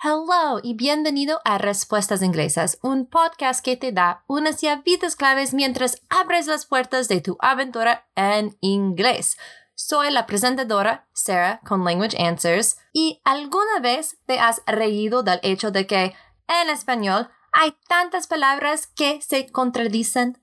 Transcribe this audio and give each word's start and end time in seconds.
Hello 0.00 0.60
y 0.62 0.74
bienvenido 0.74 1.40
a 1.44 1.58
Respuestas 1.58 2.22
Inglesas, 2.22 2.78
un 2.82 3.06
podcast 3.06 3.64
que 3.64 3.76
te 3.76 3.90
da 3.90 4.22
unas 4.28 4.60
llavitas 4.60 5.16
claves 5.16 5.54
mientras 5.54 6.00
abres 6.08 6.46
las 6.46 6.66
puertas 6.66 7.08
de 7.08 7.20
tu 7.20 7.36
aventura 7.40 8.06
en 8.14 8.56
inglés. 8.60 9.36
Soy 9.74 10.12
la 10.12 10.24
presentadora 10.24 11.08
Sarah 11.14 11.58
con 11.66 11.84
Language 11.84 12.16
Answers 12.16 12.78
y 12.92 13.20
alguna 13.24 13.80
vez 13.82 14.18
te 14.24 14.38
has 14.38 14.62
reído 14.68 15.24
del 15.24 15.40
hecho 15.42 15.72
de 15.72 15.88
que 15.88 16.14
en 16.46 16.70
español 16.70 17.28
hay 17.50 17.76
tantas 17.88 18.28
palabras 18.28 18.86
que 18.86 19.20
se 19.20 19.50
contradicen. 19.50 20.40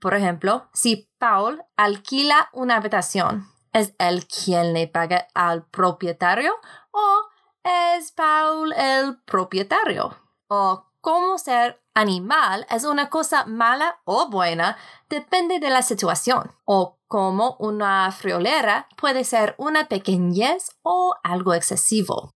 Por 0.00 0.14
ejemplo, 0.14 0.70
si 0.72 1.10
Paul 1.18 1.62
alquila 1.76 2.48
una 2.54 2.76
habitación, 2.76 3.50
¿es 3.74 3.94
él 3.98 4.26
quien 4.26 4.72
le 4.72 4.88
paga 4.88 5.28
al 5.34 5.66
propietario 5.66 6.54
o 6.90 7.33
¿Es 7.64 8.12
Paul 8.12 8.74
el 8.74 9.16
propietario? 9.22 10.14
O 10.48 10.84
cómo 11.00 11.38
ser 11.38 11.80
animal 11.94 12.66
es 12.68 12.84
una 12.84 13.08
cosa 13.08 13.46
mala 13.46 14.00
o 14.04 14.28
buena 14.28 14.76
depende 15.08 15.60
de 15.60 15.70
la 15.70 15.80
situación. 15.80 16.52
O 16.66 16.98
cómo 17.08 17.56
una 17.58 18.12
friolera 18.12 18.86
puede 18.98 19.24
ser 19.24 19.54
una 19.56 19.88
pequeñez 19.88 20.76
o 20.82 21.14
algo 21.22 21.54
excesivo. 21.54 22.32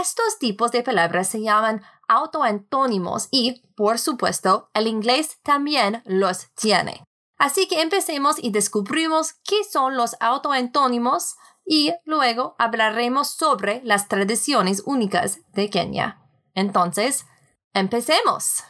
Estos 0.00 0.38
tipos 0.38 0.70
de 0.70 0.84
palabras 0.84 1.26
se 1.26 1.42
llaman 1.42 1.82
autoantónimos 2.06 3.26
y, 3.32 3.62
por 3.74 3.98
supuesto, 3.98 4.70
el 4.74 4.86
inglés 4.86 5.40
también 5.42 6.02
los 6.04 6.48
tiene. 6.54 7.02
Así 7.38 7.66
que 7.66 7.80
empecemos 7.80 8.36
y 8.38 8.50
descubrimos 8.50 9.32
qué 9.42 9.64
son 9.64 9.96
los 9.96 10.14
autoantónimos, 10.20 11.36
y 11.72 11.94
luego 12.04 12.56
hablaremos 12.58 13.30
sobre 13.30 13.80
las 13.84 14.08
tradiciones 14.08 14.82
únicas 14.86 15.38
de 15.52 15.70
Kenia. 15.70 16.20
Entonces, 16.52 17.26
empecemos. 17.72 18.64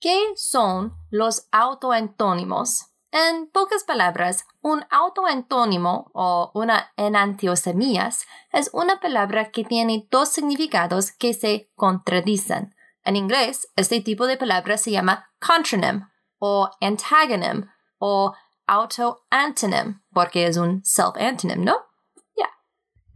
¿Qué 0.00 0.18
son 0.34 0.94
los 1.10 1.46
autoantónimos? 1.52 2.86
En 3.10 3.50
pocas 3.50 3.84
palabras, 3.84 4.46
un 4.62 4.86
autoantónimo 4.88 6.10
o 6.14 6.52
una 6.54 6.90
enantiosemías 6.96 8.24
es 8.50 8.70
una 8.72 8.98
palabra 8.98 9.50
que 9.50 9.62
tiene 9.62 10.08
dos 10.10 10.30
significados 10.30 11.12
que 11.12 11.34
se 11.34 11.70
contradicen. 11.74 12.74
En 13.04 13.16
inglés, 13.16 13.68
este 13.76 14.00
tipo 14.00 14.26
de 14.26 14.36
palabra 14.36 14.78
se 14.78 14.90
llama 14.90 15.30
contronym 15.40 16.08
o 16.38 16.70
antagonym 16.80 17.68
o 17.98 18.34
auto-antonym, 18.66 20.02
porque 20.12 20.46
es 20.46 20.56
un 20.56 20.82
self-antonym, 20.84 21.64
¿no? 21.64 21.76
Ya. 22.36 22.48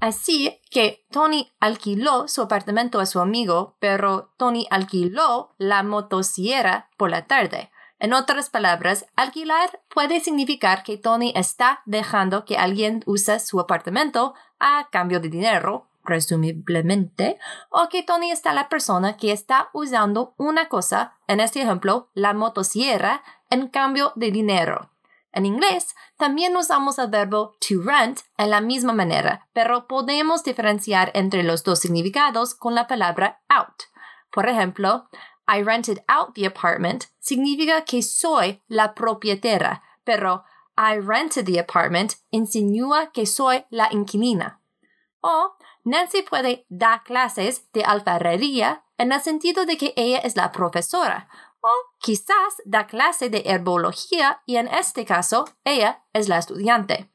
Así 0.00 0.60
que 0.70 1.06
Tony 1.10 1.52
alquiló 1.60 2.28
su 2.28 2.42
apartamento 2.42 3.00
a 3.00 3.06
su 3.06 3.20
amigo, 3.20 3.76
pero 3.80 4.34
Tony 4.36 4.66
alquiló 4.70 5.54
la 5.58 5.82
motosierra 5.82 6.90
por 6.96 7.10
la 7.10 7.26
tarde. 7.26 7.70
En 7.98 8.12
otras 8.12 8.50
palabras, 8.50 9.06
alquilar 9.16 9.80
puede 9.88 10.20
significar 10.20 10.82
que 10.82 10.98
Tony 10.98 11.32
está 11.34 11.80
dejando 11.86 12.44
que 12.44 12.58
alguien 12.58 13.02
use 13.06 13.40
su 13.40 13.58
apartamento 13.58 14.34
a 14.58 14.88
cambio 14.90 15.20
de 15.20 15.30
dinero 15.30 15.88
presumiblemente, 16.06 17.38
o 17.68 17.90
que 17.90 18.02
Tony 18.02 18.30
está 18.30 18.54
la 18.54 18.70
persona 18.70 19.18
que 19.18 19.32
está 19.32 19.68
usando 19.74 20.34
una 20.38 20.70
cosa, 20.70 21.18
en 21.26 21.40
este 21.40 21.60
ejemplo, 21.60 22.08
la 22.14 22.32
motosierra, 22.32 23.22
en 23.50 23.68
cambio 23.68 24.12
de 24.16 24.30
dinero. 24.30 24.90
En 25.32 25.44
inglés, 25.44 25.94
también 26.16 26.56
usamos 26.56 26.98
el 26.98 27.10
verbo 27.10 27.56
to 27.60 27.82
rent 27.84 28.20
en 28.38 28.48
la 28.48 28.62
misma 28.62 28.94
manera, 28.94 29.46
pero 29.52 29.86
podemos 29.86 30.42
diferenciar 30.42 31.10
entre 31.12 31.42
los 31.42 31.62
dos 31.62 31.80
significados 31.80 32.54
con 32.54 32.74
la 32.74 32.86
palabra 32.86 33.42
out. 33.50 33.82
Por 34.32 34.48
ejemplo, 34.48 35.10
I 35.46 35.62
rented 35.62 35.98
out 36.08 36.34
the 36.34 36.46
apartment 36.46 37.04
significa 37.18 37.84
que 37.84 38.02
soy 38.02 38.62
la 38.66 38.94
propietaria, 38.94 39.82
pero 40.04 40.44
I 40.76 40.98
rented 40.98 41.46
the 41.46 41.58
apartment 41.58 42.14
insinúa 42.30 43.12
que 43.12 43.26
soy 43.26 43.64
la 43.70 43.88
inquilina. 43.92 44.60
O 45.20 45.55
Nancy 45.86 46.22
puede 46.22 46.66
dar 46.68 47.04
clases 47.04 47.70
de 47.72 47.84
alfarería 47.84 48.84
en 48.98 49.12
el 49.12 49.20
sentido 49.20 49.66
de 49.66 49.76
que 49.76 49.92
ella 49.94 50.18
es 50.18 50.34
la 50.34 50.50
profesora, 50.50 51.28
o 51.60 51.70
quizás 52.00 52.60
da 52.64 52.88
clase 52.88 53.30
de 53.30 53.44
herbología 53.46 54.42
y 54.46 54.56
en 54.56 54.66
este 54.66 55.04
caso 55.04 55.44
ella 55.62 56.02
es 56.12 56.28
la 56.28 56.38
estudiante. 56.38 57.12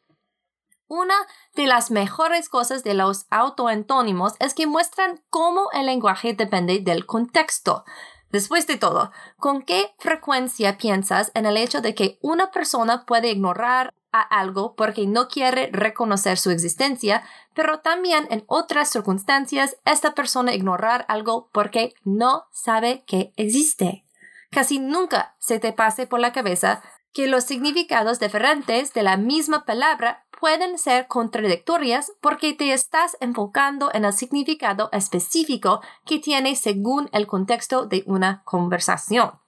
Una 0.88 1.16
de 1.54 1.68
las 1.68 1.92
mejores 1.92 2.48
cosas 2.48 2.82
de 2.86 2.94
los 2.94 3.26
autoantónimos 3.30 4.36
es 4.40 4.54
que 4.54 4.68
muestran 4.68 5.22
cómo 5.30 5.70
el 5.74 5.88
lenguaje 5.88 6.34
depende 6.34 6.80
del 6.80 7.06
contexto. 7.06 7.84
Después 8.30 8.68
de 8.68 8.78
todo, 8.78 9.12
¿con 9.36 9.64
qué 9.64 9.94
frecuencia 10.00 10.78
piensas 10.78 11.32
en 11.34 11.46
el 11.46 11.58
hecho 11.58 11.82
de 11.82 11.94
que 11.94 12.20
una 12.22 12.52
persona 12.52 13.06
puede 13.06 13.32
ignorar 13.32 13.94
a 14.12 14.22
algo 14.22 14.76
porque 14.76 15.08
no 15.08 15.28
quiere 15.28 15.70
reconocer 15.72 16.38
su 16.38 16.52
existencia, 16.52 17.24
pero 17.54 17.80
también 17.80 18.28
en 18.30 18.44
otras 18.48 18.90
circunstancias 18.90 19.78
esta 19.86 20.14
persona 20.14 20.54
ignorar 20.54 21.06
algo 21.08 21.50
porque 21.52 21.94
no 22.04 22.46
sabe 22.52 23.04
que 23.06 23.34
existe. 23.36 24.06
Casi 24.52 24.80
nunca 24.80 25.36
se 25.40 25.60
te 25.60 25.74
pase 25.74 26.08
por 26.08 26.20
la 26.20 26.34
cabeza 26.34 26.82
que 27.14 27.28
los 27.28 27.44
significados 27.44 28.20
diferentes 28.20 28.94
de 28.94 29.04
la 29.04 29.18
misma 29.18 29.66
palabra 29.66 30.26
pueden 30.40 30.78
ser 30.80 31.08
contradictorias 31.08 32.12
porque 32.20 32.54
te 32.54 32.74
estás 32.74 33.16
enfocando 33.20 33.92
en 33.94 34.06
el 34.06 34.14
significado 34.14 34.90
específico 34.92 35.82
que 36.06 36.20
tiene 36.20 36.56
según 36.56 37.10
el 37.14 37.28
contexto 37.28 37.86
de 37.86 38.04
una 38.08 38.42
conversación. 38.44 39.40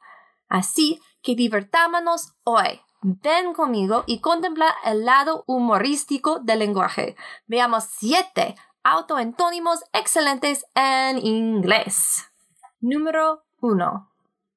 Así 0.47 1.01
que 1.23 1.35
divertámonos 1.35 2.33
hoy 2.43 2.81
Ven 3.03 3.53
conmigo 3.53 4.05
y 4.07 4.19
contempla 4.19 4.73
el 4.85 5.03
lado 5.03 5.43
humorístico 5.45 6.39
del 6.39 6.59
lenguaje. 6.59 7.17
Veamos 7.47 7.83
siete 7.83 8.55
autoantónimos 8.81 9.83
excelentes 9.91 10.65
en 10.73 11.17
inglés. 11.17 12.31
Número 12.79 13.43
1. 13.59 14.09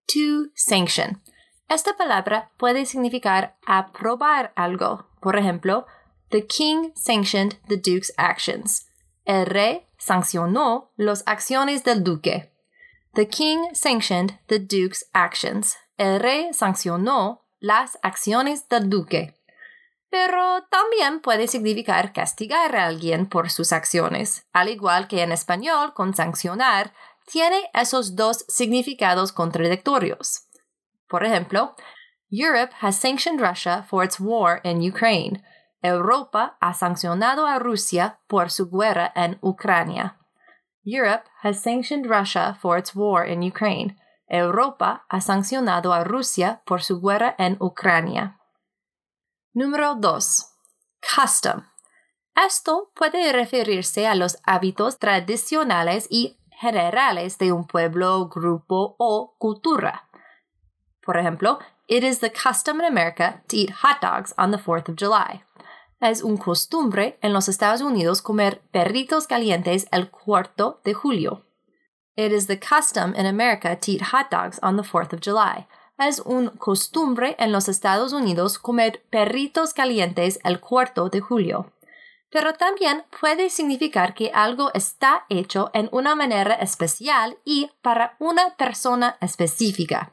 To 0.07 0.51
sanction. 0.55 1.23
Esta 1.69 1.97
palabra 1.97 2.53
puede 2.57 2.87
significar 2.87 3.57
aprobar 3.67 4.53
algo. 4.55 5.09
Por 5.21 5.37
ejemplo, 5.37 5.87
The 6.31 6.47
king 6.47 6.93
sanctioned 6.95 7.57
the 7.69 7.77
duke's 7.77 8.13
actions. 8.17 8.89
El 9.25 9.47
rey 9.47 9.87
sancionó 9.99 10.91
las 10.97 11.23
acciones 11.27 11.83
del 11.83 12.05
duque. 12.05 12.53
The 13.15 13.27
king 13.27 13.75
sanctioned 13.75 14.39
the 14.47 14.59
duke's 14.59 15.05
actions. 15.13 15.77
El 15.99 16.21
rey 16.21 16.53
sancionó 16.53 17.46
las 17.59 17.99
acciones 18.03 18.69
del 18.69 18.91
duque. 18.91 19.35
Pero 20.11 20.65
también 20.71 21.21
puede 21.21 21.49
significar 21.49 22.13
castigar 22.13 22.77
a 22.77 22.87
alguien 22.87 23.27
por 23.27 23.51
sus 23.51 23.73
acciones, 23.73 24.47
al 24.53 24.69
igual 24.69 25.09
que 25.09 25.23
en 25.23 25.33
español 25.33 25.95
con 25.95 26.15
sancionar, 26.15 26.93
tiene 27.27 27.71
esos 27.75 28.15
dos 28.15 28.45
significados 28.49 29.33
contradictorios. 29.33 30.47
Por 31.09 31.25
ejemplo, 31.25 31.75
Europe 32.31 32.73
has 32.81 32.97
sanctioned 32.97 33.41
Russia 33.41 33.85
for 33.89 34.05
its 34.05 34.19
war 34.21 34.61
in 34.65 34.81
Ukraine. 34.81 35.43
Europa 35.83 36.57
ha 36.61 36.75
sancionado 36.75 37.47
a 37.47 37.59
Rusia 37.59 38.19
por 38.27 38.51
su 38.51 38.69
guerra 38.69 39.13
en 39.15 39.39
Ucrania. 39.43 40.17
Europe 40.85 41.29
has 41.43 41.61
sanctioned 41.61 42.07
Russia 42.09 42.57
for 42.61 42.79
its 42.79 42.95
war 42.95 43.25
in 43.25 43.43
Ukraine. 43.43 43.97
Europa 44.29 45.07
ha 45.09 45.21
sancionado 45.21 45.93
a 45.93 46.05
Rusia 46.05 46.63
por 46.67 46.83
su 46.83 47.01
guerra 47.01 47.35
en 47.39 47.57
Ucrania. 47.61 48.41
Número 49.53 49.95
2. 49.95 50.47
Custom. 51.15 51.63
Esto 52.35 52.91
puede 52.95 53.33
referirse 53.33 54.07
a 54.07 54.15
los 54.15 54.39
hábitos 54.45 54.99
tradicionales 54.99 56.07
y 56.11 56.37
generales 56.51 57.39
de 57.39 57.53
un 57.53 57.67
pueblo, 57.67 58.29
grupo 58.29 58.97
o 58.99 59.37
cultura. 59.39 60.09
Por 61.03 61.17
ejemplo, 61.17 61.59
it 61.87 62.03
is 62.03 62.19
the 62.21 62.33
custom 62.33 62.81
in 62.81 62.87
America 62.87 63.43
to 63.49 63.57
eat 63.57 63.71
hot 63.83 64.03
dogs 64.03 64.35
on 64.37 64.51
the 64.51 64.59
4th 64.59 64.91
of 64.91 64.97
July. 64.99 65.45
Es 66.01 66.23
un 66.23 66.37
costumbre 66.37 67.19
en 67.23 67.33
los 67.33 67.49
Estados 67.49 67.81
Unidos 67.81 68.21
comer 68.21 68.61
perritos 68.71 69.27
calientes 69.27 69.87
el 69.91 70.11
4 70.11 70.81
de 70.85 70.93
julio. 70.93 71.46
It 72.17 72.33
is 72.33 72.47
the 72.47 72.57
custom 72.57 73.15
in 73.15 73.27
America 73.27 73.77
to 73.77 73.93
eat 73.93 74.11
hot 74.11 74.31
dogs 74.31 74.59
on 74.63 74.77
the 74.77 74.83
4th 74.83 75.13
of 75.13 75.21
July. 75.21 75.67
Es 75.99 76.21
un 76.21 76.49
costumbre 76.57 77.37
en 77.39 77.53
los 77.53 77.69
Estados 77.69 78.15
Unidos 78.15 78.59
comer 78.59 79.03
perritos 79.11 79.75
calientes 79.75 80.39
el 80.43 80.61
4 80.61 81.11
de 81.11 81.21
julio. 81.21 81.73
Pero 82.31 82.55
también 82.55 83.05
puede 83.21 83.51
significar 83.51 84.15
que 84.15 84.31
algo 84.35 84.71
está 84.73 85.27
hecho 85.29 85.71
en 85.75 85.91
una 85.93 86.15
manera 86.15 86.55
especial 86.55 87.37
y 87.45 87.71
para 87.83 88.17
una 88.19 88.57
persona 88.57 89.19
específica. 89.21 90.13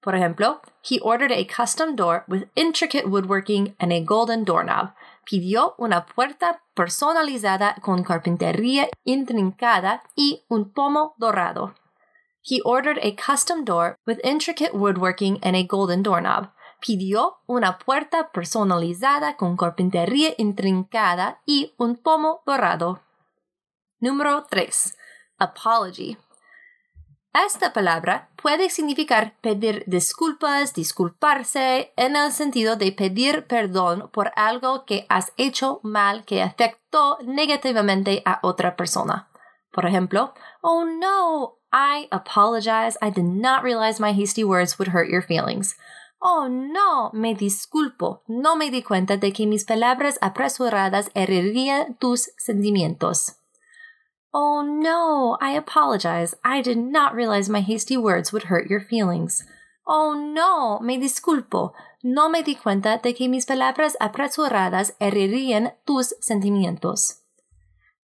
Por 0.00 0.16
ejemplo, 0.16 0.60
he 0.82 0.98
ordered 1.00 1.32
a 1.32 1.44
custom 1.44 1.94
door 1.94 2.24
with 2.26 2.48
intricate 2.56 3.08
woodworking 3.08 3.76
and 3.78 3.92
a 3.92 4.00
golden 4.00 4.44
doorknob. 4.44 4.94
Pidió 5.24 5.74
una 5.78 6.06
puerta 6.06 6.62
personalizada 6.74 7.76
con 7.82 8.02
carpintería 8.02 8.88
intrincada 9.04 10.02
y 10.16 10.44
un 10.48 10.72
pomo 10.72 11.14
dorado. 11.18 11.74
He 12.42 12.60
ordered 12.64 12.98
a 13.02 13.14
custom 13.14 13.64
door 13.64 13.96
with 14.06 14.18
intricate 14.24 14.74
woodworking 14.74 15.38
and 15.42 15.54
a 15.54 15.62
golden 15.62 16.02
doorknob. 16.02 16.50
Pidió 16.80 17.40
una 17.46 17.78
puerta 17.78 18.30
personalizada 18.32 19.36
con 19.36 19.56
carpintería 19.56 20.34
intrincada 20.38 21.42
y 21.44 21.74
un 21.76 21.96
pomo 21.96 22.42
dorado. 22.46 23.00
Número 24.00 24.46
3. 24.48 24.96
Apology. 25.38 26.16
Esta 27.32 27.72
palabra 27.72 28.28
puede 28.34 28.70
significar 28.70 29.36
pedir 29.40 29.84
disculpas, 29.86 30.74
disculparse, 30.74 31.92
en 31.96 32.16
el 32.16 32.32
sentido 32.32 32.74
de 32.74 32.90
pedir 32.90 33.46
perdón 33.46 34.10
por 34.12 34.32
algo 34.34 34.84
que 34.84 35.06
has 35.08 35.32
hecho 35.36 35.78
mal 35.84 36.24
que 36.24 36.42
afectó 36.42 37.18
negativamente 37.24 38.22
a 38.24 38.40
otra 38.42 38.74
persona. 38.74 39.28
Por 39.70 39.86
ejemplo, 39.86 40.34
oh 40.60 40.84
no, 40.84 41.58
I 41.72 42.08
apologize. 42.10 42.98
I 43.00 43.10
did 43.10 43.24
not 43.24 43.62
realize 43.62 44.00
my 44.00 44.10
hasty 44.10 44.42
words 44.42 44.76
would 44.78 44.92
hurt 44.92 45.08
your 45.08 45.22
feelings. 45.22 45.76
Oh 46.18 46.48
no, 46.48 47.10
me 47.12 47.34
disculpo. 47.34 48.22
No 48.26 48.56
me 48.56 48.70
di 48.70 48.82
cuenta 48.82 49.16
de 49.16 49.32
que 49.32 49.46
mis 49.46 49.64
palabras 49.64 50.18
apresuradas 50.20 51.10
herirían 51.14 51.94
tus 51.94 52.32
sentimientos. 52.36 53.39
Oh 54.32 54.62
no, 54.62 55.36
I 55.40 55.56
apologize. 55.56 56.36
I 56.44 56.62
did 56.62 56.78
not 56.78 57.14
realize 57.14 57.48
my 57.48 57.60
hasty 57.60 57.96
words 57.96 58.32
would 58.32 58.44
hurt 58.44 58.70
your 58.70 58.80
feelings. 58.80 59.44
Oh 59.86 60.14
no, 60.14 60.78
me 60.80 60.98
disculpo. 60.98 61.72
No 62.02 62.28
me 62.28 62.42
di 62.42 62.54
cuenta 62.54 62.98
de 62.98 63.12
que 63.12 63.28
mis 63.28 63.44
palabras 63.44 63.96
apresuradas 63.98 64.94
herirían 65.00 65.74
tus 65.84 66.14
sentimientos. 66.20 67.22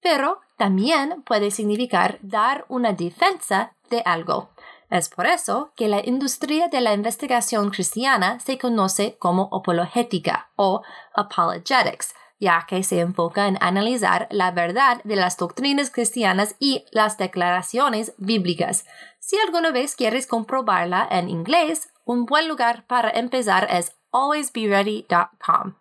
Pero 0.02 0.40
también 0.56 1.22
puede 1.26 1.50
significar 1.50 2.18
dar 2.22 2.64
una 2.68 2.92
defensa 2.92 3.74
de 3.90 4.02
algo. 4.04 4.48
Es 4.90 5.08
por 5.08 5.26
eso 5.26 5.72
que 5.76 5.88
la 5.88 6.00
industria 6.06 6.68
de 6.68 6.80
la 6.80 6.94
investigación 6.94 7.70
cristiana 7.70 8.40
se 8.40 8.58
conoce 8.58 9.16
como 9.18 9.48
apologética 9.52 10.50
o 10.56 10.82
apologetics, 11.14 12.14
ya 12.38 12.66
que 12.68 12.82
se 12.82 13.00
enfoca 13.00 13.46
en 13.48 13.58
analizar 13.60 14.28
la 14.30 14.50
verdad 14.50 15.00
de 15.04 15.16
las 15.16 15.36
doctrinas 15.36 15.90
cristianas 15.90 16.56
y 16.58 16.84
las 16.90 17.16
declaraciones 17.16 18.14
bíblicas. 18.18 18.84
Si 19.18 19.38
alguna 19.38 19.70
vez 19.70 19.96
quieres 19.96 20.26
comprobarla 20.26 21.06
en 21.10 21.28
inglés, 21.28 21.88
un 22.04 22.26
buen 22.26 22.48
lugar 22.48 22.86
para 22.86 23.10
empezar 23.10 23.68
es 23.70 23.96
alwaysbeready.com. 24.12 25.74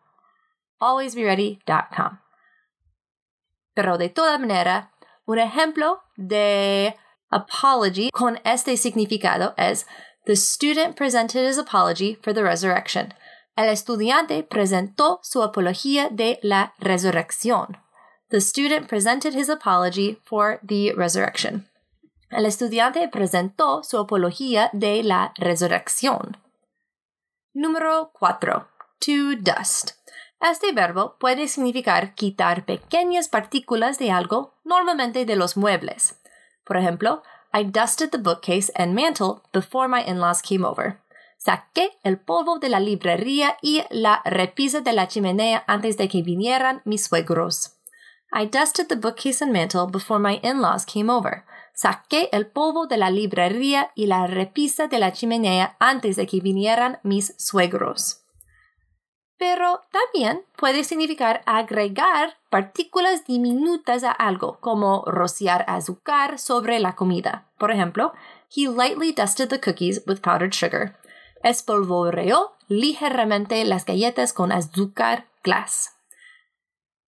alwaysbeready.com. 0.80 2.20
Pero 3.74 3.98
de 3.98 4.10
toda 4.10 4.38
manera, 4.38 4.92
un 5.26 5.40
ejemplo 5.40 6.04
de 6.16 6.96
apology 7.30 8.12
con 8.12 8.40
este 8.44 8.78
significado 8.78 9.54
es 9.58 9.86
The 10.26 10.36
student 10.36 10.96
presented 10.96 11.46
his 11.46 11.58
apology 11.58 12.16
for 12.22 12.34
the 12.34 12.44
resurrection. 12.44 13.14
El 13.56 13.70
estudiante 13.70 14.42
presentó 14.42 15.20
su 15.22 15.44
apología 15.44 16.10
de 16.10 16.40
la 16.42 16.74
resurrección. 16.80 17.78
The 18.30 18.42
student 18.42 18.88
presented 18.88 19.36
his 19.36 19.48
apology 19.48 20.20
for 20.24 20.60
the 20.68 20.92
resurrection. 20.96 21.70
El 22.32 22.48
estudiante 22.48 23.08
presentó 23.10 23.84
su 23.84 24.00
apología 24.00 24.72
de 24.74 25.04
la 25.04 25.34
resurrección. 25.38 26.38
Número 27.54 28.12
4. 28.14 28.68
To 29.02 29.36
dust. 29.38 29.92
Este 30.42 30.72
verbo 30.72 31.18
puede 31.20 31.48
significar 31.48 32.16
quitar 32.16 32.66
pequeñas 32.66 33.30
partículas 33.30 34.00
de 34.00 34.10
algo, 34.10 34.56
normalmente 34.64 35.26
de 35.26 35.36
los 35.36 35.56
muebles. 35.56 36.20
Por 36.66 36.78
ejemplo, 36.78 37.22
I 37.54 37.64
dusted 37.64 38.10
the 38.10 38.18
bookcase 38.18 38.72
and 38.76 38.96
mantle 38.96 39.44
before 39.54 39.88
my 39.88 40.02
in-laws 40.02 40.42
came 40.42 40.66
over. 40.66 41.03
Saqué 41.46 41.90
el 42.04 42.20
polvo 42.20 42.58
de 42.58 42.70
la 42.70 42.80
librería 42.80 43.58
y 43.62 43.84
la 43.90 44.22
repisa 44.24 44.80
de 44.80 44.94
la 44.94 45.10
chimenea 45.10 45.66
antes 45.68 45.98
de 45.98 46.08
que 46.08 46.22
vinieran 46.22 46.82
mis 46.86 47.04
suegros. 47.04 47.76
I 48.32 48.46
dusted 48.46 48.88
the 48.88 48.96
bookcase 48.96 49.44
and 49.44 49.52
mantle 49.52 49.88
before 49.92 50.22
my 50.22 50.40
in-laws 50.42 50.86
came 50.86 51.12
over. 51.12 51.44
Saqué 51.74 52.30
el 52.32 52.48
polvo 52.48 52.88
de 52.88 52.96
la 52.96 53.10
librería 53.10 53.92
y 53.94 54.06
la 54.06 54.26
repisa 54.26 54.88
de 54.88 55.00
la 55.00 55.12
chimenea 55.12 55.76
antes 55.80 56.16
de 56.16 56.28
que 56.28 56.40
vinieran 56.40 57.00
mis 57.04 57.36
suegros. 57.38 58.22
Pero 59.38 59.82
también 59.92 60.46
puede 60.56 60.86
significar 60.86 61.42
agregar 61.46 62.38
partículas 62.50 63.26
diminutas 63.26 64.06
a 64.06 64.12
algo, 64.12 64.60
como 64.62 65.04
rociar 65.08 65.66
azúcar 65.68 66.40
sobre 66.40 66.80
la 66.80 66.96
comida. 66.96 67.50
Por 67.58 67.72
ejemplo, 67.72 68.14
he 68.50 68.70
lightly 68.70 69.12
dusted 69.12 69.50
the 69.50 69.60
cookies 69.60 70.02
with 70.08 70.22
powdered 70.22 70.54
sugar 70.54 70.96
espolvoreó 71.44 72.54
ligeramente 72.68 73.64
las 73.66 73.86
galletas 73.86 74.34
con 74.34 74.52
azúcar 74.52 75.28
glass. 75.44 75.92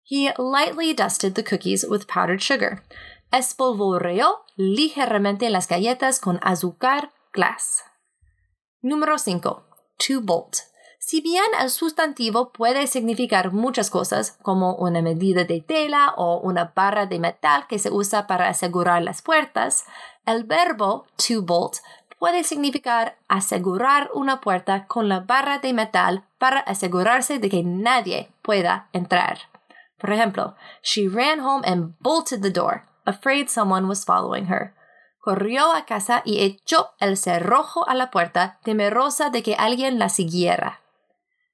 He 0.03 0.31
lightly 0.37 0.93
dusted 0.93 1.33
the 1.33 1.43
cookies 1.43 1.85
with 1.87 2.05
powdered 2.05 2.41
sugar. 2.41 2.83
Espolvoreó 3.31 4.45
ligeramente 4.55 5.49
las 5.49 5.67
galletas 5.67 6.19
con 6.19 6.39
azúcar 6.43 7.11
glass. 7.33 7.83
Número 8.81 9.17
5. 9.17 9.63
To 10.07 10.21
bolt. 10.21 10.57
Si 10.99 11.21
bien 11.21 11.45
el 11.61 11.69
sustantivo 11.69 12.51
puede 12.51 12.87
significar 12.87 13.51
muchas 13.51 13.91
cosas, 13.91 14.37
como 14.41 14.75
una 14.75 15.03
medida 15.03 15.43
de 15.43 15.61
tela 15.61 16.13
o 16.17 16.39
una 16.39 16.73
barra 16.75 17.05
de 17.05 17.19
metal 17.19 17.67
que 17.67 17.77
se 17.77 17.91
usa 17.91 18.25
para 18.25 18.49
asegurar 18.49 19.03
las 19.03 19.21
puertas, 19.21 19.85
el 20.25 20.45
verbo 20.45 21.05
to 21.15 21.43
bolt 21.43 21.77
puede 22.19 22.43
significar 22.43 23.17
asegurar 23.27 24.09
una 24.13 24.41
puerta 24.41 24.87
con 24.87 25.09
la 25.09 25.21
barra 25.21 25.59
de 25.59 25.73
metal 25.73 26.25
para 26.37 26.59
asegurarse 26.59 27.39
de 27.39 27.49
que 27.49 27.63
nadie 27.63 28.31
pueda 28.41 28.89
entrar. 28.93 29.39
Por 29.99 30.11
ejemplo, 30.11 30.55
she 30.81 31.07
ran 31.07 31.39
home 31.39 31.63
and 31.65 31.95
bolted 31.99 32.41
the 32.41 32.51
door, 32.51 32.85
afraid 33.05 33.47
someone 33.47 33.87
was 33.87 34.05
following 34.05 34.47
her. 34.47 34.73
Corrió 35.19 35.73
a 35.73 35.85
casa 35.85 36.21
y 36.23 36.41
echó 36.41 36.91
el 36.99 37.17
cerrojo 37.17 37.87
a 37.87 37.95
la 37.95 38.11
puerta, 38.11 38.59
temerosa 38.63 39.29
de 39.29 39.41
que 39.41 39.55
alguien 39.55 39.97
la 39.97 40.09
siguiera. 40.09 40.81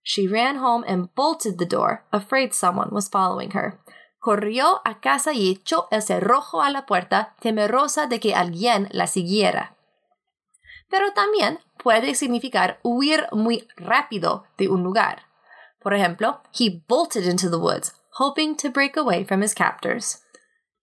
She 0.03 0.27
ran 0.27 0.57
home 0.57 0.83
and 0.87 1.09
bolted 1.15 1.57
the 1.57 1.65
door, 1.65 2.03
afraid 2.11 2.51
someone 2.51 2.89
was 2.91 3.09
following 3.09 3.51
her. 3.55 3.79
Corrió 4.19 4.81
a 4.83 4.99
casa 4.99 5.33
y 5.33 5.49
echó 5.49 5.87
el 5.89 6.01
cerrojo 6.01 6.61
a 6.61 6.69
la 6.69 6.85
puerta, 6.85 7.35
temerosa 7.39 8.07
de 8.07 8.19
que 8.19 8.35
alguien 8.35 8.89
la 8.91 9.07
siguiera 9.07 9.77
pero 10.91 11.13
también 11.13 11.59
puede 11.77 12.13
significar 12.13 12.79
huir 12.83 13.27
muy 13.31 13.67
rápido 13.77 14.43
de 14.57 14.67
un 14.67 14.83
lugar. 14.83 15.23
Por 15.79 15.95
ejemplo, 15.95 16.41
he 16.53 16.83
bolted 16.87 17.23
into 17.23 17.49
the 17.49 17.57
woods, 17.57 17.95
hoping 18.19 18.55
to 18.57 18.69
break 18.69 18.97
away 18.97 19.23
from 19.23 19.41
his 19.41 19.55
captors. 19.55 20.21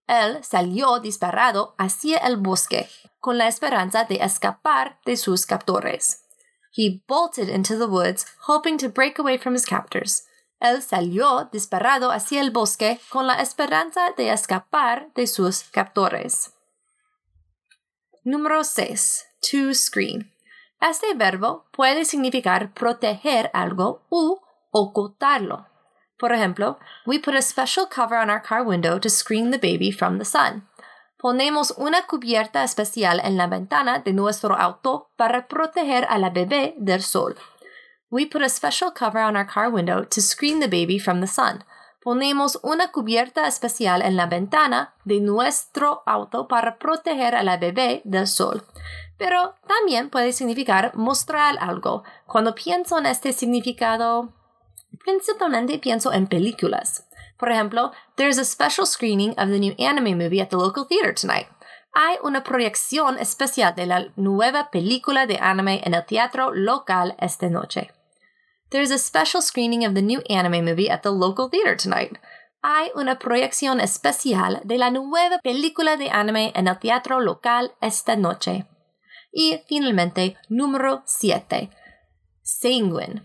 Él 0.07 0.43
salió 0.43 0.99
disparado 0.99 1.75
hacia 1.77 2.17
el 2.17 2.37
bosque, 2.37 2.89
con 3.21 3.37
la 3.37 3.47
esperanza 3.47 4.03
de 4.05 4.15
escapar 4.15 4.99
de 5.05 5.15
sus 5.15 5.45
captores. 5.45 6.23
He 6.75 7.03
bolted 7.07 7.47
into 7.47 7.77
the 7.77 7.87
woods, 7.87 8.25
hoping 8.47 8.77
to 8.79 8.89
break 8.89 9.19
away 9.19 9.37
from 9.37 9.53
his 9.53 9.65
captors. 9.65 10.23
Él 10.59 10.81
salió 10.81 11.49
disparado 11.51 12.11
hacia 12.11 12.41
el 12.41 12.49
bosque 12.49 12.99
con 13.09 13.27
la 13.27 13.35
esperanza 13.41 14.11
de 14.17 14.31
escapar 14.31 15.13
de 15.13 15.27
sus 15.27 15.63
captores. 15.71 16.53
Número 18.23 18.63
6 18.63 19.28
to 19.41 19.73
screen. 19.73 20.31
Este 20.81 21.13
verbo 21.13 21.65
puede 21.71 22.05
significar 22.05 22.73
proteger 22.73 23.51
algo 23.53 24.05
u 24.09 24.39
ocultarlo. 24.71 25.67
Por 26.17 26.33
ejemplo, 26.33 26.79
we 27.05 27.19
put 27.19 27.35
a 27.35 27.41
special 27.41 27.87
cover 27.87 28.17
on 28.17 28.29
our 28.29 28.41
car 28.41 28.63
window 28.63 28.99
to 28.99 29.09
screen 29.09 29.51
the 29.51 29.57
baby 29.57 29.91
from 29.91 30.19
the 30.19 30.25
sun. 30.25 30.67
Ponemos 31.17 31.73
una 31.77 32.05
cubierta 32.07 32.63
especial 32.63 33.19
en 33.21 33.35
la 33.35 33.47
ventana 33.47 33.99
de 33.99 34.13
nuestro 34.13 34.55
auto 34.55 35.09
para 35.17 35.47
proteger 35.47 36.05
a 36.09 36.17
la 36.17 36.29
bebé 36.29 36.75
del 36.77 37.01
sol. 37.01 37.35
We 38.09 38.25
put 38.25 38.41
a 38.41 38.49
special 38.49 38.91
cover 38.91 39.21
on 39.21 39.35
our 39.35 39.45
car 39.45 39.69
window 39.69 40.05
to 40.05 40.21
screen 40.21 40.59
the 40.59 40.67
baby 40.67 40.97
from 40.97 41.19
the 41.19 41.27
sun. 41.27 41.65
Ponemos 42.01 42.57
una 42.63 42.91
cubierta 42.91 43.47
especial 43.47 44.01
en 44.01 44.15
la 44.15 44.27
ventana 44.27 44.95
de 45.03 45.19
nuestro 45.19 46.03
auto 46.05 46.47
para 46.47 46.77
proteger 46.77 47.35
a 47.35 47.43
la 47.43 47.57
bebé 47.57 48.01
del 48.05 48.27
sol 48.27 48.63
pero 49.19 49.53
también 49.67 50.09
puede 50.09 50.33
significar 50.33 50.95
mostrar 50.95 51.57
algo. 51.59 52.03
Cuando 52.25 52.55
pienso 52.55 52.97
en 52.97 53.05
este 53.05 53.31
significado, 53.33 54.33
principalmente 55.03 55.77
pienso 55.77 56.11
en 56.11 56.25
películas. 56.25 57.05
Por 57.37 57.51
ejemplo, 57.51 57.91
there's 58.15 58.39
a 58.39 58.43
special 58.43 58.87
screening 58.87 59.31
of 59.31 59.49
the 59.49 59.59
new 59.59 59.75
anime 59.77 60.15
movie 60.15 60.41
at 60.41 60.49
the 60.49 60.57
local 60.57 60.87
theater 60.87 61.13
tonight. 61.13 61.47
hay 61.93 62.17
una 62.23 62.43
proyección 62.43 63.17
especial 63.19 63.75
de 63.75 63.85
la 63.85 64.07
nueva 64.15 64.69
película 64.71 65.25
de 65.25 65.37
anime 65.37 65.81
en 65.83 65.93
el 65.93 66.05
teatro 66.05 66.51
local 66.53 67.15
esta 67.19 67.49
noche. 67.49 67.91
There's 68.69 68.91
a 68.91 68.97
special 68.97 69.41
screening 69.41 69.85
of 69.85 69.95
the 69.95 70.01
new 70.01 70.21
anime 70.29 70.63
movie 70.63 70.89
at 70.89 71.01
the 71.01 71.11
local 71.11 71.49
theater 71.49 71.75
tonight. 71.75 72.17
Hay 72.61 72.91
una 72.95 73.17
proyección 73.17 73.79
especial 73.79 74.61
de 74.63 74.77
la 74.77 74.91
nueva 74.91 75.39
película 75.39 75.97
de 75.97 76.09
anime 76.09 76.51
en 76.55 76.67
el 76.67 76.77
teatro 76.77 77.19
local 77.19 77.73
esta 77.81 78.15
noche. 78.15 78.67
Y 79.31 79.61
finalmente, 79.67 80.37
número 80.49 81.03
7. 81.05 81.69
Sanguine. 82.41 83.23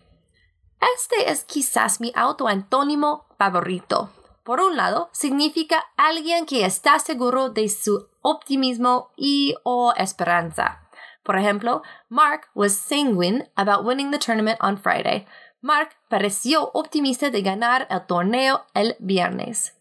Este 0.96 1.30
es 1.30 1.44
quizás 1.44 2.00
mi 2.00 2.12
autoantónimo 2.14 3.26
favorito. 3.38 4.10
Por 4.44 4.60
un 4.60 4.76
lado, 4.76 5.08
significa 5.12 5.82
alguien 5.96 6.44
que 6.44 6.66
está 6.66 6.98
seguro 6.98 7.48
de 7.48 7.70
su 7.70 8.08
optimismo 8.20 9.10
y 9.16 9.54
o 9.64 9.94
esperanza. 9.96 10.82
Por 11.22 11.38
ejemplo, 11.38 11.82
Mark 12.10 12.48
was 12.54 12.76
sanguine 12.76 13.48
about 13.56 13.86
winning 13.86 14.10
the 14.10 14.18
tournament 14.18 14.58
on 14.60 14.76
Friday. 14.76 15.26
Mark 15.62 15.96
pareció 16.10 16.70
optimista 16.74 17.30
de 17.30 17.40
ganar 17.40 17.86
el 17.88 18.06
torneo 18.06 18.66
el 18.74 18.96
viernes. 19.00 19.72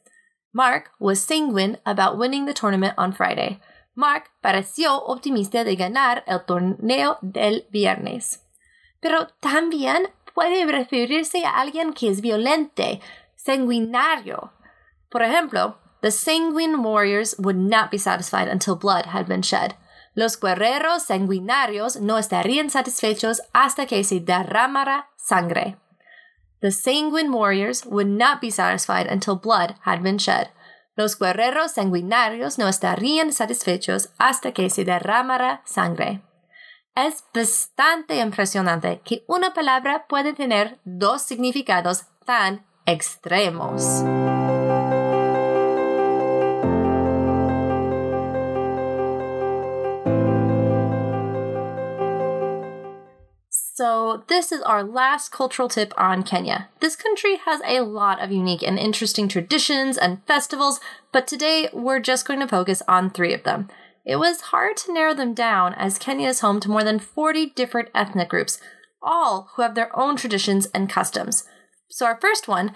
Mark 0.54 0.92
was 1.00 1.20
sanguine 1.20 1.80
about 1.84 2.18
winning 2.18 2.46
the 2.46 2.54
tournament 2.54 2.94
on 2.98 3.12
Friday. 3.12 3.60
Mark 3.96 4.32
pareció 4.42 5.04
optimista 5.04 5.64
de 5.64 5.76
ganar 5.76 6.24
el 6.26 6.44
torneo 6.46 7.18
del 7.22 7.68
viernes. 7.70 8.44
Pero 9.00 9.28
también 9.40 10.10
puede 10.34 10.66
referirse 10.66 11.46
a 11.46 11.60
alguien 11.60 11.94
que 11.94 12.10
es 12.10 12.22
violente, 12.22 13.02
sanguinario. 13.36 14.52
Por 15.10 15.22
ejemplo, 15.22 15.78
the 16.02 16.12
sanguine 16.12 16.78
warriors 16.78 17.36
would 17.38 17.58
not 17.58 17.92
be 17.92 17.98
satisfied 17.98 18.48
until 18.48 18.76
blood 18.76 19.08
had 19.08 19.28
been 19.28 19.42
shed. 19.42 19.76
Los 20.16 20.40
guerreros 20.40 21.04
sanguinarios 21.04 22.00
no 22.00 22.18
estarían 22.18 22.70
satisfechos 22.70 23.42
hasta 23.54 23.86
que 23.86 24.04
se 24.04 24.20
derramara 24.20 25.10
sangre. 25.18 25.78
The 26.62 26.72
sanguine 26.72 27.32
warriors 27.32 27.86
would 27.86 28.08
not 28.08 28.40
be 28.40 28.50
satisfied 28.50 29.08
until 29.08 29.36
blood 29.36 29.76
had 29.82 30.02
been 30.02 30.18
shed. 30.18 30.50
Los 30.96 31.18
guerreros 31.18 31.72
sanguinarios 31.72 32.60
no 32.60 32.68
estarían 32.68 33.34
satisfechos 33.34 34.10
hasta 34.18 34.52
que 34.52 34.70
se 34.70 34.86
derramara 34.86 35.62
sangre. 35.66 36.22
Es 36.96 37.24
bastante 37.34 38.20
impresionante 38.20 39.02
que 39.04 39.24
una 39.28 39.54
palabra 39.54 40.06
puede 40.08 40.34
tener 40.34 40.80
dos 40.84 41.24
significados 41.24 42.04
tan 42.26 42.66
extremos. 42.86 44.04
So, 53.84 54.24
this 54.30 54.54
is 54.54 54.62
our 54.62 54.82
last 54.82 55.34
cultural 55.34 55.68
tip 55.68 55.94
on 55.98 56.24
Kenya. 56.24 56.70
This 56.80 56.96
country 56.96 57.36
has 57.44 57.60
a 57.66 57.82
lot 57.82 58.22
of 58.22 58.32
unique 58.32 58.64
and 58.64 58.80
interesting 58.80 59.28
traditions 59.28 59.98
and 59.98 60.26
festivals, 60.26 60.80
but 61.12 61.28
today 61.28 61.68
we're 61.74 62.00
just 62.00 62.26
going 62.26 62.40
to 62.40 62.48
focus 62.48 62.82
on 62.88 63.10
three 63.10 63.34
of 63.34 63.44
them. 63.44 63.70
It 64.06 64.16
was 64.16 64.54
hard 64.54 64.78
to 64.78 64.94
narrow 64.94 65.14
them 65.14 65.34
down 65.34 65.74
as 65.74 66.00
Kenya 66.00 66.30
is 66.30 66.40
home 66.40 66.62
to 66.62 66.70
more 66.70 66.86
than 66.86 66.98
40 66.98 67.48
different 67.48 67.90
ethnic 67.94 68.30
groups, 68.30 68.58
all 69.02 69.50
who 69.56 69.64
have 69.64 69.76
their 69.76 69.94
own 70.00 70.16
traditions 70.16 70.66
and 70.68 70.90
customs. 70.90 71.44
So, 71.90 72.06
our 72.06 72.18
first 72.22 72.48
one, 72.48 72.72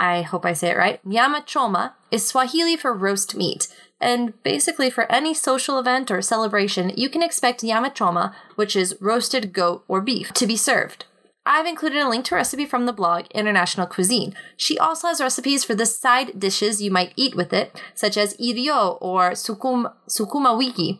I 0.00 0.22
hope 0.22 0.46
I 0.46 0.54
say 0.54 0.70
it 0.70 0.78
right, 0.78 1.04
Nyama 1.04 1.42
Choma, 1.44 1.94
is 2.10 2.26
Swahili 2.26 2.74
for 2.74 2.94
roast 2.94 3.36
meat. 3.36 3.68
And 4.00 4.42
basically, 4.42 4.88
for 4.88 5.04
any 5.12 5.34
social 5.34 5.78
event 5.78 6.10
or 6.10 6.22
celebration, 6.22 6.90
you 6.96 7.10
can 7.10 7.22
expect 7.22 7.62
nyama 7.62 7.90
choma, 7.90 8.34
which 8.54 8.74
is 8.74 8.96
roasted 8.98 9.52
goat 9.52 9.84
or 9.88 10.00
beef, 10.00 10.32
to 10.32 10.46
be 10.46 10.56
served. 10.56 11.04
I've 11.44 11.66
included 11.66 12.00
a 12.00 12.08
link 12.08 12.24
to 12.26 12.34
a 12.34 12.38
recipe 12.38 12.64
from 12.64 12.86
the 12.86 12.94
blog 12.94 13.26
International 13.34 13.86
Cuisine. 13.86 14.34
She 14.56 14.78
also 14.78 15.08
has 15.08 15.20
recipes 15.20 15.64
for 15.64 15.74
the 15.74 15.84
side 15.84 16.40
dishes 16.40 16.80
you 16.80 16.90
might 16.90 17.12
eat 17.16 17.36
with 17.36 17.52
it, 17.52 17.78
such 17.94 18.16
as 18.16 18.34
irio 18.38 18.96
or 19.02 19.32
sukum, 19.32 19.92
sukuma 20.08 20.56
wiki. 20.56 20.98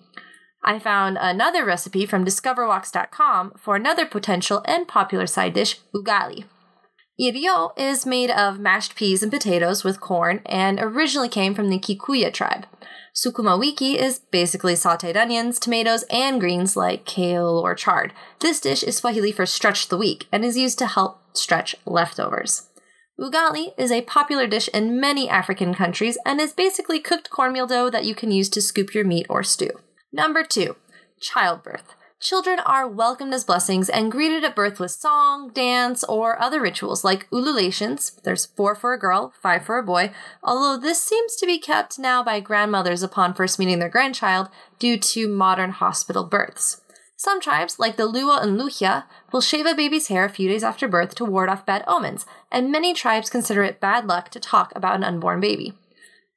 I 0.62 0.78
found 0.78 1.16
another 1.19 1.64
recipe 1.64 2.04
from 2.04 2.26
discoverwalks.com 2.26 3.54
for 3.57 3.76
another 3.76 4.04
potential 4.04 4.62
and 4.66 4.87
popular 4.87 5.26
side 5.26 5.54
dish, 5.54 5.78
ugali. 5.95 6.45
Irio 7.21 7.79
is 7.79 8.07
made 8.07 8.31
of 8.31 8.59
mashed 8.59 8.95
peas 8.95 9.23
and 9.23 9.31
potatoes 9.31 9.85
with 9.85 10.00
corn 10.00 10.41
and 10.47 10.81
originally 10.81 11.29
came 11.29 11.55
from 11.55 11.69
the 11.69 11.79
Kikuya 11.79 12.33
tribe. 12.33 12.65
Sukuma 13.15 13.59
wiki 13.59 13.99
is 13.99 14.21
basically 14.31 14.73
sauteed 14.73 15.17
onions, 15.17 15.59
tomatoes, 15.59 16.05
and 16.11 16.41
greens 16.41 16.77
like 16.77 17.05
kale 17.05 17.59
or 17.59 17.75
chard. 17.75 18.15
This 18.39 18.59
dish 18.61 18.83
is 18.83 18.97
Swahili 18.97 19.33
for 19.33 19.45
stretch 19.45 19.89
the 19.89 19.99
week 19.99 20.29
and 20.33 20.47
is 20.47 20.57
used 20.57 20.79
to 20.79 20.87
help 20.87 21.37
stretch 21.37 21.77
leftovers. 21.85 22.69
Ugali 23.21 23.75
is 23.77 23.93
a 23.93 24.00
popular 24.03 24.47
dish 24.47 24.69
in 24.69 24.99
many 24.99 25.29
African 25.29 25.75
countries 25.75 26.17
and 26.25 26.41
is 26.41 26.55
basically 26.55 27.00
cooked 27.00 27.29
cornmeal 27.29 27.67
dough 27.67 27.91
that 27.91 28.07
you 28.07 28.15
can 28.15 28.31
use 28.31 28.49
to 28.49 28.62
scoop 28.62 28.95
your 28.95 29.05
meat 29.05 29.27
or 29.29 29.43
stew. 29.43 29.73
Number 30.11 30.43
two, 30.43 30.77
childbirth. 31.21 31.95
Children 32.21 32.61
are 32.67 32.87
welcomed 32.87 33.33
as 33.33 33.45
blessings 33.45 33.89
and 33.89 34.12
greeted 34.12 34.45
at 34.45 34.55
birth 34.55 34.79
with 34.79 34.91
song, 34.91 35.49
dance, 35.55 36.05
or 36.05 36.39
other 36.39 36.61
rituals 36.61 37.03
like 37.03 37.27
ululations. 37.33 38.11
There's 38.25 38.45
four 38.45 38.75
for 38.75 38.93
a 38.93 38.99
girl, 38.99 39.33
five 39.41 39.65
for 39.65 39.79
a 39.79 39.83
boy, 39.83 40.12
although 40.43 40.79
this 40.79 41.03
seems 41.03 41.35
to 41.37 41.47
be 41.47 41.59
kept 41.59 41.99
now 41.99 42.23
by 42.23 42.41
grandmothers 42.41 43.03
upon 43.03 43.33
first 43.33 43.59
meeting 43.59 43.79
their 43.79 43.89
grandchild 43.89 44.50
due 44.79 44.99
to 44.99 45.29
modern 45.29 45.71
hospital 45.71 46.25
births. 46.25 46.83
Some 47.17 47.41
tribes, 47.41 47.79
like 47.79 47.97
the 47.97 48.07
Luo 48.07 48.43
and 48.43 48.61
Luhya, 48.61 49.05
will 49.33 49.41
shave 49.41 49.65
a 49.65 49.75
baby's 49.75 50.09
hair 50.09 50.27
a 50.27 50.31
few 50.31 50.47
days 50.47 50.62
after 50.62 50.87
birth 50.89 51.15
to 51.15 51.25
ward 51.25 51.49
off 51.49 51.65
bad 51.65 51.85
omens, 51.87 52.27
and 52.53 52.71
many 52.71 52.93
tribes 52.93 53.31
consider 53.31 53.62
it 53.62 53.81
bad 53.81 54.07
luck 54.07 54.29
to 54.31 54.41
talk 54.41 54.73
about 54.77 54.97
an 54.97 55.05
unborn 55.05 55.41
baby. 55.41 55.73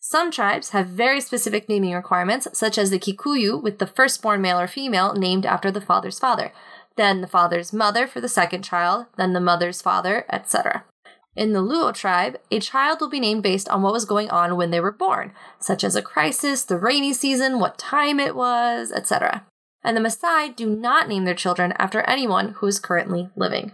Some 0.05 0.31
tribes 0.31 0.71
have 0.71 0.87
very 0.87 1.21
specific 1.21 1.69
naming 1.69 1.93
requirements, 1.93 2.49
such 2.51 2.77
as 2.77 2.89
the 2.89 2.99
Kikuyu, 2.99 3.63
with 3.63 3.79
the 3.79 3.87
firstborn 3.87 4.41
male 4.41 4.59
or 4.59 4.67
female 4.67 5.13
named 5.13 5.45
after 5.45 5.71
the 5.71 5.79
father's 5.79 6.19
father, 6.19 6.51
then 6.97 7.21
the 7.21 7.27
father's 7.27 7.71
mother 7.71 8.05
for 8.05 8.19
the 8.19 8.27
second 8.27 8.63
child, 8.63 9.05
then 9.15 9.31
the 9.31 9.39
mother's 9.39 9.81
father, 9.81 10.25
etc. 10.29 10.83
In 11.37 11.53
the 11.53 11.61
Luo 11.61 11.93
tribe, 11.93 12.37
a 12.51 12.59
child 12.59 12.99
will 12.99 13.09
be 13.09 13.21
named 13.21 13.43
based 13.43 13.69
on 13.69 13.81
what 13.81 13.93
was 13.93 14.03
going 14.03 14.29
on 14.29 14.57
when 14.57 14.71
they 14.71 14.81
were 14.81 14.91
born, 14.91 15.31
such 15.57 15.85
as 15.85 15.95
a 15.95 16.01
crisis, 16.01 16.65
the 16.65 16.77
rainy 16.77 17.13
season, 17.13 17.61
what 17.61 17.77
time 17.77 18.19
it 18.19 18.35
was, 18.35 18.91
etc. 18.91 19.45
And 19.85 19.95
the 19.95 20.01
Maasai 20.01 20.53
do 20.53 20.69
not 20.69 21.07
name 21.07 21.23
their 21.23 21.33
children 21.33 21.71
after 21.79 22.01
anyone 22.01 22.49
who 22.57 22.67
is 22.67 22.77
currently 22.77 23.29
living. 23.37 23.71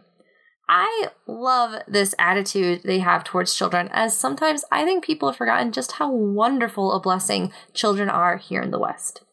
I 0.72 1.08
love 1.26 1.82
this 1.88 2.14
attitude 2.20 2.84
they 2.84 3.00
have 3.00 3.24
towards 3.24 3.56
children, 3.56 3.90
as 3.92 4.16
sometimes 4.16 4.64
I 4.72 4.86
think 4.86 5.04
people 5.04 5.30
have 5.30 5.38
forgotten 5.38 5.72
just 5.72 5.94
how 5.94 6.12
wonderful 6.12 6.94
a 6.94 7.00
blessing 7.00 7.52
children 7.74 8.08
are 8.08 8.38
here 8.38 8.62
in 8.62 8.70
the 8.70 8.78
West. 8.78 9.24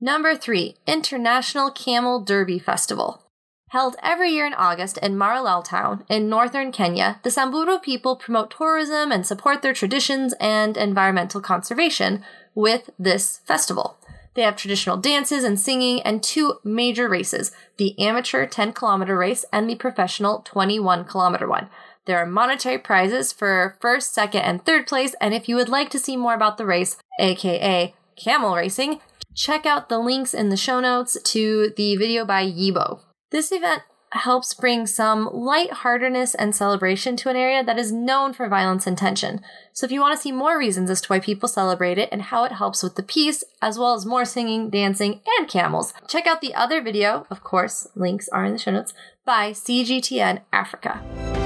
Number 0.00 0.34
three, 0.34 0.76
International 0.86 1.70
Camel 1.70 2.24
Derby 2.24 2.58
Festival. 2.58 3.22
Held 3.70 3.96
every 4.02 4.30
year 4.30 4.46
in 4.46 4.54
August 4.54 4.96
in 4.98 5.16
Maralal 5.16 5.62
Town 5.62 6.04
in 6.08 6.30
northern 6.30 6.72
Kenya, 6.72 7.20
the 7.24 7.30
Samburu 7.30 7.78
people 7.78 8.16
promote 8.16 8.50
tourism 8.50 9.12
and 9.12 9.26
support 9.26 9.60
their 9.60 9.74
traditions 9.74 10.32
and 10.40 10.78
environmental 10.78 11.42
conservation 11.42 12.24
with 12.54 12.88
this 12.98 13.40
festival. 13.44 13.98
They 14.36 14.42
have 14.42 14.56
traditional 14.56 14.98
dances 14.98 15.44
and 15.44 15.58
singing 15.58 16.02
and 16.02 16.22
two 16.22 16.60
major 16.62 17.08
races 17.08 17.52
the 17.78 17.98
amateur 17.98 18.46
10 18.46 18.74
kilometer 18.74 19.16
race 19.16 19.46
and 19.50 19.68
the 19.68 19.74
professional 19.76 20.42
21 20.44 21.04
kilometer 21.06 21.48
one. 21.48 21.68
There 22.04 22.18
are 22.18 22.26
monetary 22.26 22.78
prizes 22.78 23.32
for 23.32 23.76
first, 23.80 24.12
second, 24.14 24.42
and 24.42 24.64
third 24.64 24.86
place. 24.86 25.14
And 25.20 25.34
if 25.34 25.48
you 25.48 25.56
would 25.56 25.70
like 25.70 25.88
to 25.90 25.98
see 25.98 26.16
more 26.16 26.34
about 26.34 26.58
the 26.58 26.66
race, 26.66 26.98
aka 27.18 27.94
camel 28.14 28.54
racing, 28.54 29.00
check 29.34 29.64
out 29.64 29.88
the 29.88 29.98
links 29.98 30.34
in 30.34 30.50
the 30.50 30.56
show 30.56 30.80
notes 30.80 31.16
to 31.20 31.72
the 31.76 31.96
video 31.96 32.24
by 32.26 32.46
Yibo. 32.46 33.00
This 33.30 33.50
event 33.50 33.82
helps 34.16 34.54
bring 34.54 34.86
some 34.86 35.28
lightheartedness 35.32 36.34
and 36.34 36.54
celebration 36.54 37.16
to 37.16 37.28
an 37.28 37.36
area 37.36 37.62
that 37.64 37.78
is 37.78 37.92
known 37.92 38.32
for 38.32 38.48
violence 38.48 38.86
and 38.86 38.96
tension. 38.96 39.40
So 39.72 39.86
if 39.86 39.92
you 39.92 40.00
want 40.00 40.16
to 40.16 40.22
see 40.22 40.32
more 40.32 40.58
reasons 40.58 40.90
as 40.90 41.00
to 41.02 41.08
why 41.08 41.20
people 41.20 41.48
celebrate 41.48 41.98
it 41.98 42.08
and 42.12 42.22
how 42.22 42.44
it 42.44 42.52
helps 42.52 42.82
with 42.82 42.96
the 42.96 43.02
peace, 43.02 43.44
as 43.62 43.78
well 43.78 43.94
as 43.94 44.06
more 44.06 44.24
singing, 44.24 44.70
dancing, 44.70 45.20
and 45.38 45.48
camels, 45.48 45.94
check 46.08 46.26
out 46.26 46.40
the 46.40 46.54
other 46.54 46.80
video, 46.80 47.26
of 47.30 47.42
course, 47.42 47.86
links 47.94 48.28
are 48.28 48.44
in 48.44 48.52
the 48.52 48.58
show 48.58 48.72
notes, 48.72 48.94
by 49.24 49.50
CGTN 49.50 50.42
Africa. 50.52 51.45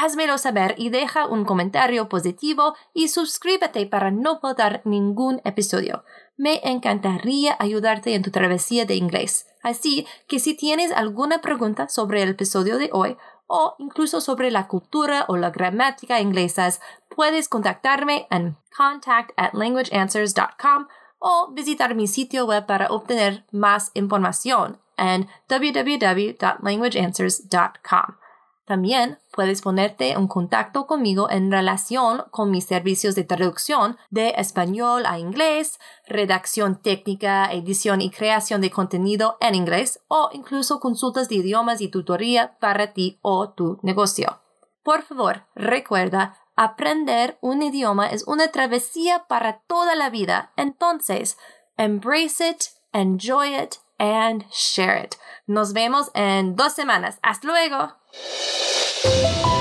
házmelo 0.00 0.38
saber 0.38 0.74
y 0.78 0.90
deja 0.90 1.26
un 1.26 1.44
comentario 1.44 2.08
positivo 2.08 2.74
y 2.94 3.08
suscríbete 3.08 3.86
para 3.86 4.10
no 4.10 4.40
perder 4.40 4.82
ningún 4.84 5.40
episodio. 5.44 6.04
Me 6.36 6.60
encantaría 6.64 7.56
ayudarte 7.58 8.14
en 8.14 8.22
tu 8.22 8.30
travesía 8.30 8.86
de 8.86 8.94
inglés. 8.94 9.46
Así 9.62 10.06
que 10.26 10.38
si 10.38 10.54
tienes 10.54 10.92
alguna 10.92 11.40
pregunta 11.40 11.88
sobre 11.88 12.22
el 12.22 12.30
episodio 12.30 12.78
de 12.78 12.90
hoy 12.92 13.16
o 13.46 13.74
incluso 13.78 14.20
sobre 14.20 14.50
la 14.50 14.66
cultura 14.66 15.24
o 15.28 15.36
la 15.36 15.50
gramática 15.50 16.20
inglesas, 16.20 16.80
puedes 17.14 17.48
contactarme 17.48 18.26
en 18.30 18.56
contact 18.76 19.30
at 19.36 19.52
languageanswers.com 19.52 20.88
o 21.18 21.52
visitar 21.52 21.94
mi 21.94 22.06
sitio 22.06 22.46
web 22.46 22.66
para 22.66 22.88
obtener 22.88 23.44
más 23.52 23.90
información 23.94 24.80
en 24.96 25.28
www.languageanswers.com. 25.48 28.21
También 28.64 29.18
puedes 29.32 29.60
ponerte 29.60 30.12
en 30.12 30.28
contacto 30.28 30.86
conmigo 30.86 31.28
en 31.30 31.50
relación 31.50 32.24
con 32.30 32.50
mis 32.50 32.64
servicios 32.64 33.16
de 33.16 33.24
traducción 33.24 33.98
de 34.10 34.34
español 34.36 35.04
a 35.06 35.18
inglés, 35.18 35.80
redacción 36.06 36.80
técnica, 36.80 37.52
edición 37.52 38.00
y 38.00 38.10
creación 38.10 38.60
de 38.60 38.70
contenido 38.70 39.36
en 39.40 39.56
inglés 39.56 40.00
o 40.06 40.30
incluso 40.32 40.78
consultas 40.78 41.28
de 41.28 41.36
idiomas 41.36 41.80
y 41.80 41.88
tutoría 41.88 42.56
para 42.60 42.92
ti 42.92 43.18
o 43.20 43.50
tu 43.50 43.80
negocio. 43.82 44.40
Por 44.84 45.02
favor, 45.02 45.46
recuerda, 45.56 46.38
aprender 46.54 47.38
un 47.40 47.62
idioma 47.62 48.08
es 48.08 48.26
una 48.28 48.48
travesía 48.48 49.26
para 49.28 49.60
toda 49.66 49.96
la 49.96 50.08
vida. 50.08 50.52
Entonces, 50.56 51.36
embrace 51.76 52.48
it, 52.48 52.62
enjoy 52.92 53.56
it, 53.56 53.76
and 53.98 54.44
share 54.50 55.04
it. 55.04 55.14
Nos 55.46 55.72
vemos 55.72 56.10
en 56.14 56.54
dos 56.56 56.72
semanas. 56.72 57.18
Hasta 57.22 57.46
luego. 57.46 58.01
thank 58.14 59.46
you 59.46 59.51